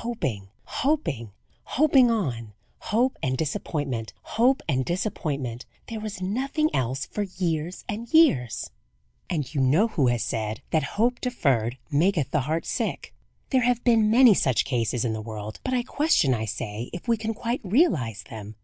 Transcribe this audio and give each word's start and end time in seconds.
Hoping, 0.00 0.48
hoping, 0.64 1.30
hoping 1.62 2.10
on; 2.10 2.52
hope 2.80 3.16
and 3.22 3.38
disappointment, 3.38 4.12
hope 4.22 4.60
and 4.68 4.84
disappointment 4.84 5.66
there 5.86 6.00
was 6.00 6.20
nothing 6.20 6.68
else 6.74 7.06
for 7.06 7.22
years 7.22 7.84
and 7.88 8.08
years; 8.12 8.70
and 9.30 9.54
you 9.54 9.60
know 9.60 9.86
who 9.86 10.08
has 10.08 10.24
said, 10.24 10.62
that 10.72 10.82
"Hope 10.98 11.20
deferred 11.20 11.78
maketh 11.92 12.32
the 12.32 12.40
heart 12.40 12.66
sick." 12.66 13.14
There 13.50 13.62
have 13.62 13.84
been 13.84 14.10
many 14.10 14.34
such 14.34 14.64
cases 14.64 15.04
in 15.04 15.12
the 15.12 15.22
world, 15.22 15.60
but 15.62 15.74
I 15.74 15.84
question, 15.84 16.34
I 16.34 16.44
say, 16.44 16.90
if 16.92 17.06
we 17.06 17.16
can 17.16 17.32
quite 17.32 17.60
realize 17.62 18.24
them. 18.28 18.56